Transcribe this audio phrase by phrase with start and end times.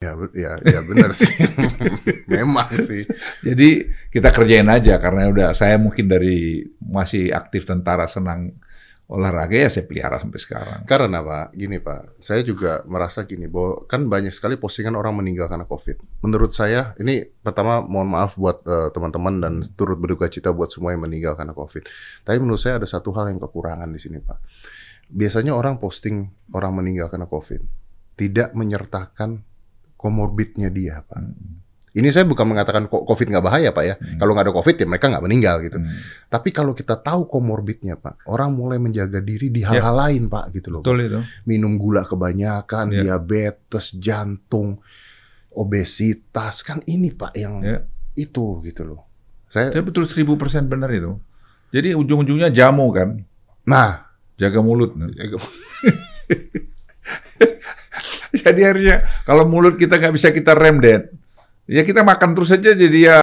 [0.00, 1.28] Ya, ya, ya benar sih.
[2.32, 3.04] Memang sih.
[3.44, 8.56] Jadi kita kerjain aja karena udah saya mungkin dari masih aktif tentara senang
[9.12, 10.80] olahraga ya saya pelihara sampai sekarang.
[10.88, 15.52] Karena Pak, gini Pak, saya juga merasa gini, bahwa kan banyak sekali postingan orang meninggal
[15.52, 16.24] karena COVID.
[16.24, 20.96] Menurut saya, ini pertama mohon maaf buat eh, teman-teman dan turut berduka cita buat semua
[20.96, 21.84] yang meninggal karena COVID.
[22.24, 24.38] Tapi menurut saya ada satu hal yang kekurangan di sini Pak.
[25.12, 26.24] Biasanya orang posting
[26.56, 27.60] orang meninggal karena COVID,
[28.16, 29.49] tidak menyertakan
[30.00, 31.20] komorbidnya dia Pak.
[31.90, 33.94] Ini saya bukan mengatakan COVID nggak bahaya Pak ya.
[33.98, 34.16] Hmm.
[34.22, 35.76] Kalau nggak ada COVID ya mereka nggak meninggal gitu.
[35.82, 35.90] Hmm.
[36.30, 40.70] Tapi kalau kita tahu komorbidnya Pak, orang mulai menjaga diri di hal-hal lain Pak gitu
[40.70, 40.80] loh.
[40.86, 41.20] Betul itu.
[41.44, 43.02] Minum gula kebanyakan, Ya.
[43.04, 44.78] diabetes, jantung,
[45.50, 47.82] obesitas kan ini Pak yang Ya.
[48.14, 49.04] itu gitu loh.
[49.50, 51.18] Saya, Saya betul seribu persen benar itu.
[51.74, 53.18] Jadi ujung-ujungnya jamu kan,
[53.66, 54.94] nah, jaga mulut.
[58.40, 58.96] Jadi harusnya
[59.28, 61.12] kalau mulut kita nggak bisa kita rem, Dad.
[61.70, 63.18] Ya kita makan terus aja jadi ya